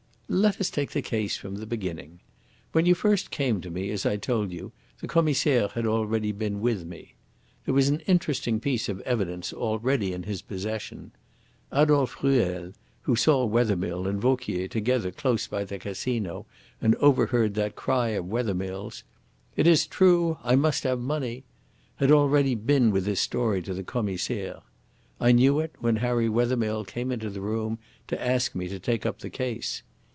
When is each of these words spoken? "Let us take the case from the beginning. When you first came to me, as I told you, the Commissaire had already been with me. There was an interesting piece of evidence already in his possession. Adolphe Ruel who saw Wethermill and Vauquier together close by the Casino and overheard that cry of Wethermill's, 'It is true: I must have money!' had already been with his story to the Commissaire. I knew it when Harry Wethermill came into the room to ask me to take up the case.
"Let 0.33 0.61
us 0.61 0.69
take 0.69 0.91
the 0.91 1.01
case 1.01 1.35
from 1.35 1.55
the 1.55 1.65
beginning. 1.65 2.21
When 2.71 2.85
you 2.85 2.95
first 2.95 3.31
came 3.31 3.59
to 3.59 3.69
me, 3.69 3.89
as 3.91 4.05
I 4.05 4.15
told 4.15 4.53
you, 4.53 4.71
the 5.01 5.05
Commissaire 5.09 5.67
had 5.67 5.85
already 5.85 6.31
been 6.31 6.61
with 6.61 6.85
me. 6.85 7.15
There 7.65 7.73
was 7.73 7.89
an 7.89 7.99
interesting 8.07 8.61
piece 8.61 8.87
of 8.87 9.01
evidence 9.01 9.51
already 9.51 10.13
in 10.13 10.23
his 10.23 10.41
possession. 10.41 11.11
Adolphe 11.69 12.15
Ruel 12.25 12.71
who 13.01 13.13
saw 13.17 13.43
Wethermill 13.43 14.07
and 14.07 14.21
Vauquier 14.21 14.69
together 14.69 15.11
close 15.11 15.47
by 15.47 15.65
the 15.65 15.77
Casino 15.77 16.45
and 16.81 16.95
overheard 17.01 17.55
that 17.55 17.75
cry 17.75 18.11
of 18.11 18.23
Wethermill's, 18.29 19.03
'It 19.57 19.67
is 19.67 19.85
true: 19.85 20.37
I 20.45 20.55
must 20.55 20.85
have 20.85 21.01
money!' 21.01 21.43
had 21.97 22.09
already 22.09 22.55
been 22.55 22.91
with 22.91 23.05
his 23.05 23.19
story 23.19 23.61
to 23.63 23.73
the 23.73 23.83
Commissaire. 23.83 24.61
I 25.19 25.33
knew 25.33 25.59
it 25.59 25.73
when 25.79 25.97
Harry 25.97 26.29
Wethermill 26.29 26.85
came 26.85 27.11
into 27.11 27.29
the 27.29 27.41
room 27.41 27.79
to 28.07 28.25
ask 28.25 28.55
me 28.55 28.69
to 28.69 28.79
take 28.79 29.05
up 29.05 29.19
the 29.19 29.29
case. 29.29 29.83